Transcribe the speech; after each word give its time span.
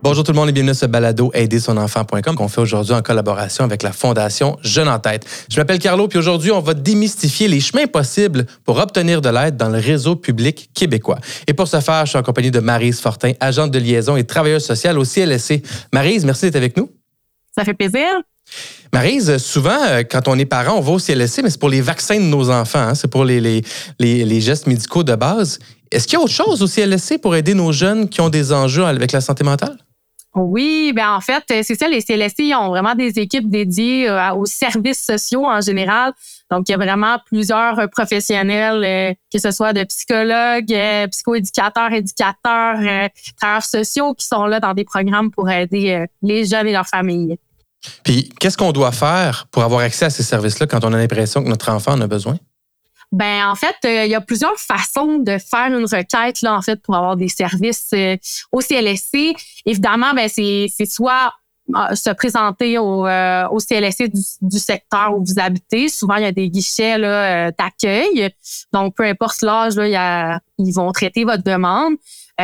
Bonjour 0.00 0.22
tout 0.22 0.30
le 0.30 0.36
monde 0.36 0.48
et 0.50 0.52
bienvenue 0.52 0.70
à 0.70 0.74
ce 0.74 0.86
balado 0.86 1.32
aider 1.34 1.58
son 1.58 1.76
enfant.com 1.76 2.36
qu'on 2.36 2.46
fait 2.46 2.60
aujourd'hui 2.60 2.94
en 2.94 3.02
collaboration 3.02 3.64
avec 3.64 3.82
la 3.82 3.90
Fondation 3.90 4.58
Jeune 4.62 4.88
en 4.88 5.00
tête. 5.00 5.26
Je 5.50 5.56
m'appelle 5.58 5.80
Carlo 5.80 6.06
puis 6.06 6.20
aujourd'hui 6.20 6.52
on 6.52 6.60
va 6.60 6.74
démystifier 6.74 7.48
les 7.48 7.58
chemins 7.58 7.86
possibles 7.86 8.46
pour 8.64 8.78
obtenir 8.78 9.20
de 9.20 9.28
l'aide 9.28 9.56
dans 9.56 9.70
le 9.70 9.78
réseau 9.78 10.14
public 10.14 10.70
québécois. 10.72 11.18
Et 11.48 11.52
pour 11.52 11.66
ce 11.66 11.80
faire, 11.80 12.04
je 12.04 12.10
suis 12.10 12.18
en 12.18 12.22
compagnie 12.22 12.52
de 12.52 12.60
Marise 12.60 13.00
Fortin, 13.00 13.32
agente 13.40 13.72
de 13.72 13.78
liaison 13.80 14.16
et 14.16 14.24
travailleuse 14.24 14.64
sociale 14.64 14.98
au 15.00 15.04
CLSC. 15.04 15.62
Marise, 15.92 16.24
merci 16.24 16.44
d'être 16.44 16.56
avec 16.56 16.76
nous. 16.76 16.90
Ça 17.56 17.64
fait 17.64 17.74
plaisir. 17.74 18.04
Marise, 18.94 19.38
souvent, 19.38 19.82
euh, 19.88 20.04
quand 20.08 20.28
on 20.28 20.38
est 20.38 20.44
parent, 20.44 20.76
on 20.76 20.80
va 20.80 20.92
au 20.92 20.98
CLSC, 21.00 21.42
mais 21.42 21.50
c'est 21.50 21.58
pour 21.58 21.68
les 21.68 21.80
vaccins 21.80 22.14
de 22.14 22.26
nos 22.26 22.48
enfants, 22.48 22.78
hein. 22.78 22.94
c'est 22.94 23.08
pour 23.10 23.24
les, 23.24 23.62
gestes 24.40 24.68
médicaux 24.68 25.02
de 25.02 25.16
base. 25.16 25.58
Est-ce 25.90 26.06
qu'il 26.06 26.16
y 26.16 26.22
a 26.22 26.24
autre 26.24 26.32
chose 26.32 26.62
au 26.62 26.68
CLSC 26.68 27.18
pour 27.20 27.34
aider 27.34 27.54
nos 27.54 27.72
jeunes 27.72 28.08
qui 28.08 28.20
ont 28.20 28.28
des 28.28 28.52
enjeux 28.52 28.84
avec 28.84 29.10
la 29.10 29.20
santé 29.20 29.42
mentale? 29.42 29.76
Oui, 30.36 30.92
ben 30.94 31.10
en 31.10 31.20
fait, 31.20 31.42
euh, 31.50 31.62
c'est 31.64 31.74
ça, 31.74 31.88
les 31.88 32.02
CLSC 32.02 32.54
ont 32.56 32.68
vraiment 32.68 32.94
des 32.94 33.18
équipes 33.18 33.50
dédiées 33.50 34.08
euh, 34.08 34.32
aux 34.34 34.46
services 34.46 35.04
sociaux 35.04 35.44
en 35.44 35.60
général. 35.60 36.12
Donc, 36.52 36.68
il 36.68 36.72
y 36.72 36.74
a 36.76 36.78
vraiment 36.78 37.18
plusieurs 37.26 37.90
professionnels, 37.90 39.16
que 39.32 39.40
ce 39.40 39.50
soit 39.50 39.72
de 39.72 39.82
psychologues, 39.82 41.08
psychoéducateurs, 41.10 41.92
éducateurs, 41.92 43.10
travailleurs 43.36 43.64
sociaux 43.64 44.14
qui 44.14 44.26
sont 44.26 44.44
là 44.46 44.60
dans 44.60 44.74
des 44.74 44.84
programmes 44.84 45.32
pour 45.32 45.50
aider 45.50 46.04
les 46.22 46.44
jeunes 46.44 46.68
et 46.68 46.72
leurs 46.72 46.86
familles. 46.86 47.38
Puis, 48.02 48.30
qu'est-ce 48.40 48.56
qu'on 48.56 48.72
doit 48.72 48.92
faire 48.92 49.46
pour 49.50 49.62
avoir 49.62 49.80
accès 49.80 50.06
à 50.06 50.10
ces 50.10 50.22
services-là 50.22 50.66
quand 50.66 50.84
on 50.84 50.92
a 50.92 50.96
l'impression 50.96 51.42
que 51.42 51.48
notre 51.48 51.70
enfant 51.70 51.92
en 51.92 52.00
a 52.00 52.06
besoin? 52.06 52.36
Ben 53.14 53.48
en 53.48 53.54
fait, 53.54 53.76
euh, 53.84 54.04
il 54.06 54.10
y 54.10 54.14
a 54.16 54.20
plusieurs 54.20 54.58
façons 54.58 55.18
de 55.18 55.38
faire 55.38 55.66
une 55.68 55.84
requête 55.84 56.42
là 56.42 56.56
en 56.56 56.62
fait 56.62 56.82
pour 56.82 56.96
avoir 56.96 57.16
des 57.16 57.28
services 57.28 57.90
euh, 57.94 58.16
au 58.50 58.60
CLSC. 58.60 59.36
Évidemment, 59.66 60.14
ben 60.14 60.28
c'est 60.28 60.68
soit 60.84 61.32
euh, 61.76 61.94
se 61.94 62.10
présenter 62.10 62.76
au, 62.76 63.06
au 63.06 63.58
CLSC 63.60 64.10
du, 64.42 64.58
secteur 64.58 65.16
où 65.16 65.24
vous 65.24 65.38
habitez. 65.38 65.88
Souvent, 65.88 66.16
il 66.16 66.24
y 66.24 66.26
a 66.26 66.32
des 66.32 66.50
guichets 66.50 66.98
d'accueil. 67.56 68.30
Donc, 68.72 68.96
peu 68.96 69.04
importe 69.04 69.42
l'âge, 69.42 69.74
ils 70.58 70.72
vont 70.72 70.90
traiter 70.90 71.22
votre 71.22 71.44
demande. 71.44 71.94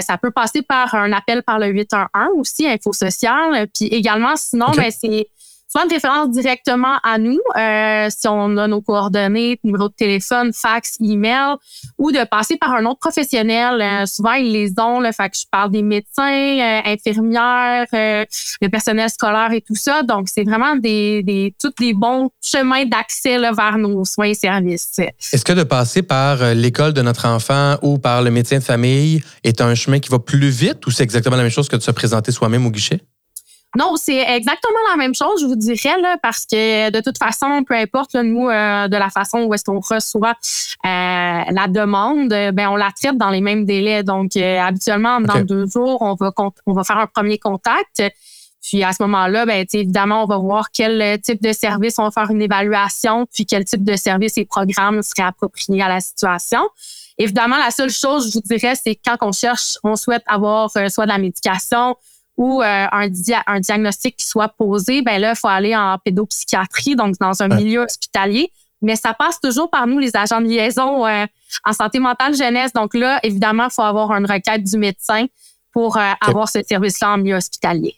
Ça 0.00 0.18
peut 0.18 0.30
passer 0.30 0.62
par 0.62 0.94
un 0.94 1.12
appel 1.12 1.42
par 1.42 1.58
le 1.58 1.66
811 1.68 2.08
aussi, 2.36 2.66
Info 2.66 2.92
Social. 2.92 3.66
Puis 3.74 3.86
également, 3.86 4.36
sinon, 4.36 4.70
ben, 4.76 4.90
c'est 4.90 5.28
soit 5.74 5.86
une 5.86 5.92
référence 5.92 6.30
directement 6.30 6.98
à 7.02 7.18
nous, 7.18 7.40
euh, 7.58 8.06
si 8.08 8.28
on 8.28 8.56
a 8.58 8.68
nos 8.68 8.80
coordonnées, 8.80 9.58
numéro 9.64 9.88
de 9.88 9.94
téléphone, 9.94 10.52
fax, 10.52 10.96
email, 11.00 11.56
ou 11.98 12.12
de 12.12 12.24
passer 12.28 12.56
par 12.56 12.72
un 12.74 12.84
autre 12.84 13.00
professionnel. 13.00 13.82
Euh, 13.82 14.06
souvent, 14.06 14.34
ils 14.34 14.52
les 14.52 14.72
ont. 14.78 15.00
Là, 15.00 15.10
fait 15.10 15.28
que 15.30 15.36
je 15.36 15.46
parle 15.50 15.72
des 15.72 15.82
médecins, 15.82 16.22
euh, 16.30 16.80
infirmières, 16.84 17.86
le 17.92 18.68
personnel 18.68 19.10
scolaire 19.10 19.50
et 19.50 19.62
tout 19.62 19.74
ça. 19.74 20.04
Donc, 20.04 20.28
c'est 20.28 20.44
vraiment 20.44 20.76
des, 20.76 21.24
des 21.24 21.54
tous 21.60 21.72
les 21.80 21.92
bons 21.92 22.30
chemins 22.40 22.84
d'accès 22.84 23.38
vers 23.38 23.76
nos 23.76 24.04
soins 24.04 24.26
et 24.26 24.34
services. 24.34 25.00
Est-ce 25.32 25.44
que 25.44 25.52
de 25.52 25.64
passer 25.64 26.02
par 26.02 26.54
l'école 26.54 26.92
de 26.92 27.02
notre 27.02 27.26
enfant 27.26 27.78
ou 27.82 27.98
par 27.98 28.22
le 28.22 28.30
médecin 28.30 28.58
de 28.58 28.64
famille 28.64 29.24
est 29.42 29.60
un 29.60 29.74
chemin 29.74 29.98
qui 29.98 30.08
va 30.08 30.20
plus 30.20 30.50
vite 30.50 30.86
ou 30.86 30.92
c'est 30.92 31.02
exactement 31.02 31.36
la 31.36 31.42
même 31.42 31.50
chose 31.50 31.68
que 31.68 31.76
de 31.76 31.82
se 31.82 31.90
présenter 31.90 32.30
soi-même 32.30 32.64
au 32.64 32.70
guichet? 32.70 33.00
Non, 33.76 33.96
c'est 33.96 34.18
exactement 34.18 34.78
la 34.90 34.96
même 34.96 35.14
chose, 35.14 35.40
je 35.40 35.46
vous 35.46 35.56
dirais, 35.56 36.00
là, 36.00 36.16
parce 36.22 36.46
que 36.46 36.90
de 36.90 37.00
toute 37.00 37.18
façon, 37.18 37.64
peu 37.64 37.74
importe, 37.74 38.14
nous, 38.14 38.48
euh, 38.48 38.86
de 38.86 38.96
la 38.96 39.10
façon 39.10 39.44
où 39.44 39.54
est-ce 39.54 39.64
qu'on 39.64 39.80
reçoit 39.80 40.34
euh, 40.84 41.42
la 41.50 41.66
demande, 41.68 42.28
ben 42.28 42.68
on 42.68 42.76
la 42.76 42.90
traite 42.92 43.16
dans 43.16 43.30
les 43.30 43.40
mêmes 43.40 43.64
délais. 43.64 44.04
Donc, 44.04 44.36
euh, 44.36 44.60
habituellement, 44.60 45.20
dans 45.20 45.40
deux 45.40 45.66
jours, 45.66 46.02
on 46.02 46.14
va, 46.14 46.30
on 46.66 46.72
va 46.72 46.84
faire 46.84 46.98
un 46.98 47.08
premier 47.08 47.38
contact. 47.38 48.02
Puis 48.62 48.82
à 48.82 48.92
ce 48.92 49.02
moment-là, 49.02 49.44
ben, 49.44 49.66
évidemment, 49.72 50.22
on 50.22 50.26
va 50.26 50.38
voir 50.38 50.70
quel 50.72 51.20
type 51.20 51.42
de 51.42 51.52
service, 51.52 51.98
on 51.98 52.04
va 52.04 52.10
faire 52.10 52.30
une 52.30 52.40
évaluation, 52.40 53.26
puis 53.26 53.44
quel 53.44 53.64
type 53.64 53.84
de 53.84 53.96
service 53.96 54.38
et 54.38 54.46
programme 54.46 55.02
serait 55.02 55.26
approprié 55.26 55.82
à 55.82 55.88
la 55.88 56.00
situation. 56.00 56.62
Évidemment, 57.18 57.58
la 57.58 57.70
seule 57.70 57.90
chose, 57.90 58.28
je 58.28 58.34
vous 58.34 58.40
dirais, 58.40 58.74
c'est 58.74 58.96
quand 58.96 59.16
on 59.20 59.32
cherche, 59.32 59.76
on 59.84 59.96
souhaite 59.96 60.22
avoir 60.26 60.70
soit 60.70 61.04
de 61.04 61.10
la 61.10 61.18
médication, 61.18 61.96
ou 62.36 62.62
euh, 62.62 62.86
un, 62.90 63.08
un, 63.46 63.60
diagnostic 63.60 64.16
qui 64.16 64.26
soit 64.26 64.48
posé, 64.48 65.02
ben 65.02 65.20
là, 65.20 65.30
il 65.30 65.36
faut 65.36 65.48
aller 65.48 65.76
en 65.76 65.98
pédopsychiatrie, 66.04 66.96
donc 66.96 67.16
dans 67.20 67.42
un 67.42 67.48
milieu 67.48 67.80
hospitalier. 67.80 68.50
Mais 68.82 68.96
ça 68.96 69.14
passe 69.14 69.40
toujours 69.40 69.70
par 69.70 69.86
nous, 69.86 69.98
les 69.98 70.14
agents 70.14 70.40
de 70.40 70.46
liaison 70.46 71.06
euh, 71.06 71.26
en 71.64 71.72
santé 71.72 72.00
mentale 72.00 72.34
jeunesse. 72.34 72.72
Donc 72.72 72.94
là, 72.94 73.18
évidemment, 73.22 73.64
il 73.70 73.72
faut 73.72 73.82
avoir 73.82 74.12
une 74.12 74.30
requête 74.30 74.62
du 74.64 74.76
médecin 74.76 75.26
pour 75.72 75.96
euh, 75.96 76.12
avoir 76.20 76.48
ce 76.48 76.60
service-là 76.66 77.14
en 77.14 77.18
milieu 77.18 77.36
hospitalier. 77.36 77.96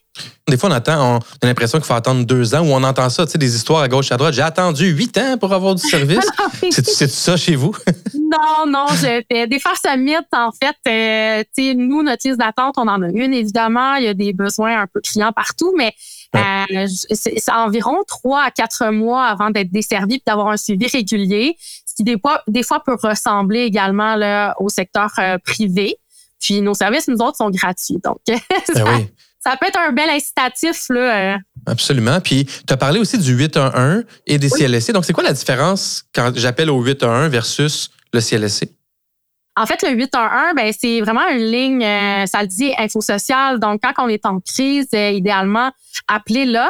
Des 0.49 0.57
fois, 0.57 0.71
on 0.71 0.73
attend, 0.73 1.17
on 1.17 1.19
a 1.19 1.47
l'impression 1.47 1.79
qu'il 1.79 1.87
faut 1.87 1.95
attendre 1.95 2.25
deux 2.25 2.55
ans 2.55 2.61
ou 2.61 2.73
on 2.73 2.83
entend 2.85 3.11
ça, 3.11 3.27
tu 3.27 3.33
sais, 3.33 3.39
des 3.39 3.55
histoires 3.55 3.83
à 3.83 3.89
gauche 3.89 4.11
et 4.11 4.15
à 4.15 4.17
droite. 4.17 4.33
J'ai 4.33 4.43
attendu 4.43 4.87
huit 4.87 5.17
ans 5.19 5.37
pour 5.39 5.53
avoir 5.53 5.75
du 5.75 5.83
service. 5.83 6.27
C'est 6.71 7.11
ça 7.11 7.37
chez 7.37 7.55
vous? 7.55 7.75
non, 8.37 8.71
non, 8.71 8.87
je 8.91 9.23
fais 9.31 9.47
des 9.47 9.59
farces 9.59 9.83
mythes. 9.97 10.33
En 10.33 10.51
fait, 10.53 10.77
euh, 10.89 11.43
tu 11.57 11.69
sais, 11.69 11.75
nous, 11.75 12.03
notre 12.03 12.27
liste 12.27 12.39
d'attente, 12.39 12.77
on 12.79 12.89
en 12.89 13.03
a 13.03 13.09
une, 13.09 13.35
évidemment. 13.35 13.95
Il 13.95 14.05
y 14.05 14.09
a 14.09 14.15
des 14.15 14.33
besoins 14.33 14.83
un 14.83 14.87
peu 14.87 15.01
criants 15.01 15.33
partout, 15.33 15.75
mais 15.77 15.95
euh, 16.35 16.87
c'est 17.11 17.53
environ 17.53 17.99
trois 18.07 18.43
à 18.43 18.51
quatre 18.51 18.91
mois 18.91 19.25
avant 19.25 19.51
d'être 19.51 19.71
desservi 19.71 20.17
et 20.17 20.23
d'avoir 20.27 20.49
un 20.49 20.57
suivi 20.57 20.87
régulier, 20.87 21.57
ce 21.59 21.95
qui 21.95 22.05
des 22.05 22.19
fois, 22.19 22.43
des 22.47 22.63
fois 22.63 22.83
peut 22.85 22.97
ressembler 23.01 23.61
également 23.61 24.17
là, 24.17 24.55
au 24.59 24.69
secteur 24.69 25.11
euh, 25.19 25.39
privé. 25.45 25.97
Puis 26.41 26.61
nos 26.61 26.75
services, 26.75 27.09
nous 27.09 27.19
autres, 27.19 27.39
sont 27.39 27.51
gratuits. 27.51 27.99
Donc, 28.05 28.19
ben 28.27 28.85
oui 28.87 29.11
ça 29.47 29.57
peut 29.57 29.67
être 29.67 29.79
un 29.79 29.93
bel 29.93 30.11
incitatif. 30.11 30.87
Là. 30.91 31.35
Euh. 31.35 31.39
Absolument. 31.67 32.21
Puis, 32.21 32.47
tu 32.47 32.73
as 32.73 32.77
parlé 32.77 32.99
aussi 32.99 33.17
du 33.17 33.33
811 33.33 34.05
et 34.27 34.39
des 34.39 34.49
CLSC. 34.49 34.93
Donc, 34.93 35.05
c'est 35.05 35.13
quoi 35.13 35.23
la 35.23 35.33
différence 35.33 36.05
quand 36.13 36.33
j'appelle 36.35 36.69
au 36.69 36.83
811 36.83 37.31
versus 37.31 37.91
le 38.13 38.21
CLSC? 38.21 38.69
En 39.59 39.65
fait, 39.65 39.83
le 39.83 39.93
811, 39.95 40.55
ben, 40.55 40.71
c'est 40.79 41.01
vraiment 41.01 41.27
une 41.29 41.47
ligne, 41.47 41.83
euh, 41.83 42.27
ça 42.27 42.43
le 42.43 42.47
dit, 42.47 42.75
info 42.77 43.01
sociale. 43.01 43.59
Donc, 43.59 43.81
quand 43.83 44.05
on 44.05 44.09
est 44.09 44.27
en 44.27 44.39
crise, 44.39 44.89
euh, 44.93 45.13
idéalement, 45.13 45.71
appelez-là 46.09 46.69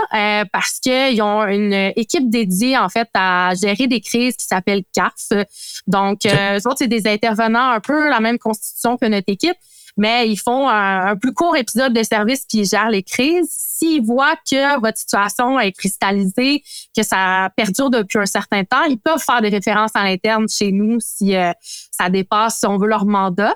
parce 0.52 0.78
qu'ils 0.78 1.20
ont 1.20 1.44
une 1.46 1.92
équipe 1.96 2.30
dédiée, 2.30 2.78
en 2.78 2.88
fait, 2.88 3.08
à 3.14 3.54
gérer 3.60 3.88
des 3.88 4.00
crises 4.00 4.36
qui 4.36 4.46
s'appelle 4.46 4.84
CAF. 4.94 5.46
Donc, 5.88 6.20
eux 6.26 6.68
autres, 6.68 6.78
c'est 6.78 6.86
des 6.86 7.08
intervenants 7.08 7.70
un 7.70 7.80
peu 7.80 8.08
la 8.08 8.20
même 8.20 8.38
constitution 8.38 8.96
que 8.96 9.06
notre 9.06 9.28
équipe 9.28 9.56
mais 9.96 10.28
ils 10.28 10.36
font 10.36 10.68
un, 10.68 11.16
plus 11.16 11.32
court 11.32 11.56
épisode 11.56 11.92
de 11.92 12.02
service 12.02 12.44
qui 12.44 12.64
gère 12.64 12.90
les 12.90 13.02
crises. 13.02 13.48
S'ils 13.50 14.04
voient 14.04 14.36
que 14.50 14.80
votre 14.80 14.98
situation 14.98 15.58
est 15.58 15.72
cristallisée, 15.72 16.62
que 16.96 17.02
ça 17.02 17.50
perdure 17.56 17.90
depuis 17.90 18.18
un 18.18 18.26
certain 18.26 18.64
temps, 18.64 18.84
ils 18.88 18.98
peuvent 18.98 19.22
faire 19.22 19.40
des 19.40 19.48
références 19.48 19.92
à 19.94 20.04
l'interne 20.04 20.48
chez 20.48 20.72
nous 20.72 20.98
si 21.00 21.34
euh, 21.36 21.52
ça 21.90 22.08
dépasse, 22.10 22.58
si 22.58 22.66
on 22.66 22.78
veut, 22.78 22.88
leur 22.88 23.06
mandat. 23.06 23.54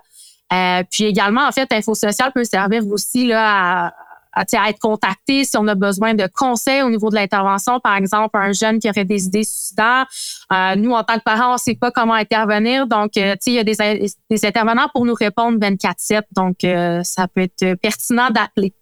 Euh, 0.53 0.83
puis 0.91 1.05
également, 1.05 1.47
en 1.47 1.53
fait, 1.53 1.73
Info 1.73 1.95
Social 1.95 2.33
peut 2.33 2.45
servir 2.45 2.87
aussi 2.89 3.27
là, 3.27 3.87
à 3.87 3.93
à, 4.33 4.45
être 4.69 4.79
contacté 4.79 5.45
si 5.45 5.57
on 5.57 5.67
a 5.69 5.75
besoin 5.75 6.15
de 6.15 6.29
conseils 6.33 6.83
au 6.83 6.91
niveau 6.91 7.11
de 7.11 7.15
l'intervention. 7.15 7.81
Par 7.81 7.97
exemple, 7.97 8.37
un 8.39 8.53
jeune 8.53 8.79
qui 8.79 8.89
aurait 8.89 9.05
des 9.05 9.25
idées 9.25 9.45
suicidaires. 9.45 10.07
Euh, 10.53 10.77
nous, 10.77 10.93
en 10.93 11.05
tant 11.05 11.17
que 11.17 11.25
parents, 11.25 11.51
on 11.51 11.55
ne 11.55 11.59
sait 11.59 11.75
pas 11.75 11.91
comment 11.91 12.15
intervenir. 12.15 12.87
Donc, 12.87 13.17
euh, 13.17 13.35
il 13.47 13.53
y 13.55 13.59
a 13.59 13.65
des, 13.65 13.77
des, 14.31 14.47
intervenants 14.47 14.89
pour 14.93 15.05
nous 15.05 15.15
répondre 15.15 15.59
24-7. 15.59 16.23
Donc, 16.33 16.65
euh, 16.65 17.01
ça 17.05 17.29
peut 17.29 17.43
être 17.43 17.75
pertinent 17.81 18.31
d'appeler. 18.31 18.73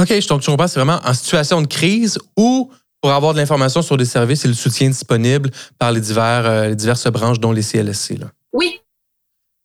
OK, 0.00 0.08
donc 0.26 0.40
je 0.42 0.46
comprends, 0.46 0.66
c'est 0.66 0.80
vraiment 0.80 1.00
en 1.04 1.14
situation 1.14 1.60
de 1.60 1.66
crise 1.66 2.18
ou 2.36 2.70
pour 3.00 3.12
avoir 3.12 3.34
de 3.34 3.38
l'information 3.38 3.82
sur 3.82 3.96
des 3.96 4.04
services 4.04 4.44
et 4.44 4.48
le 4.48 4.54
soutien 4.54 4.88
disponible 4.88 5.50
par 5.78 5.92
les, 5.92 6.00
divers, 6.00 6.68
les 6.68 6.76
diverses 6.76 7.06
branches, 7.08 7.40
dont 7.40 7.52
les 7.52 7.62
CLSC. 7.62 8.18
Là. 8.18 8.26
Oui. 8.52 8.80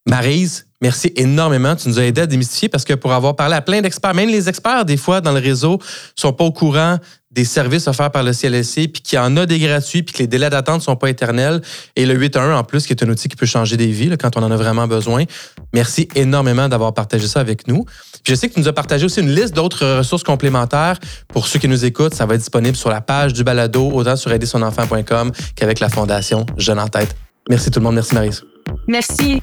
Marise, 0.07 0.67
Merci 0.81 1.11
énormément. 1.15 1.75
Tu 1.75 1.89
nous 1.89 1.99
as 1.99 2.03
aidé 2.03 2.21
à 2.21 2.27
démystifier 2.27 2.69
parce 2.69 2.85
que 2.85 2.93
pour 2.93 3.11
avoir 3.11 3.35
parlé 3.35 3.55
à 3.55 3.61
plein 3.61 3.81
d'experts, 3.81 4.13
même 4.13 4.29
les 4.29 4.47
experts, 4.47 4.85
des 4.85 4.97
fois, 4.97 5.21
dans 5.21 5.31
le 5.31 5.39
réseau, 5.39 5.79
sont 6.15 6.33
pas 6.33 6.43
au 6.43 6.51
courant 6.51 6.97
des 7.31 7.45
services 7.45 7.87
offerts 7.87 8.11
par 8.11 8.23
le 8.23 8.31
CLSC, 8.31 8.87
puis 8.87 9.01
qu'il 9.01 9.17
y 9.17 9.19
en 9.19 9.35
a 9.37 9.45
des 9.45 9.59
gratuits, 9.59 10.01
puis 10.01 10.13
que 10.13 10.19
les 10.19 10.27
délais 10.27 10.49
d'attente 10.49 10.81
sont 10.81 10.95
pas 10.95 11.09
éternels. 11.09 11.61
Et 11.95 12.05
le 12.05 12.15
8.1, 12.15 12.53
en 12.53 12.63
plus, 12.63 12.85
qui 12.85 12.93
est 12.93 13.03
un 13.03 13.09
outil 13.09 13.27
qui 13.27 13.35
peut 13.35 13.45
changer 13.45 13.75
des 13.75 13.87
vies 13.87 14.15
quand 14.17 14.37
on 14.37 14.43
en 14.43 14.51
a 14.51 14.55
vraiment 14.55 14.87
besoin. 14.87 15.23
Merci 15.73 16.07
énormément 16.15 16.69
d'avoir 16.69 16.93
partagé 16.93 17.27
ça 17.27 17.39
avec 17.39 17.67
nous. 17.67 17.83
Puis 18.23 18.33
je 18.33 18.35
sais 18.35 18.47
que 18.47 18.53
tu 18.53 18.59
nous 18.59 18.67
as 18.67 18.73
partagé 18.73 19.05
aussi 19.05 19.19
une 19.19 19.33
liste 19.33 19.55
d'autres 19.55 19.97
ressources 19.97 20.23
complémentaires. 20.23 20.99
Pour 21.27 21.47
ceux 21.47 21.59
qui 21.59 21.67
nous 21.67 21.85
écoutent, 21.85 22.13
ça 22.13 22.25
va 22.25 22.35
être 22.35 22.41
disponible 22.41 22.77
sur 22.77 22.89
la 22.89 23.01
page 23.01 23.33
du 23.33 23.43
balado, 23.43 23.91
autant 23.91 24.15
sur 24.15 24.31
aidersonenfant.com 24.31 25.31
qu'avec 25.55 25.79
la 25.79 25.89
Fondation 25.89 26.45
Jeune 26.57 26.79
en 26.79 26.87
tête. 26.87 27.15
Merci 27.49 27.71
tout 27.71 27.79
le 27.79 27.85
monde. 27.85 27.95
Merci 27.95 28.13
Marise. 28.13 28.43
Merci. 28.87 29.41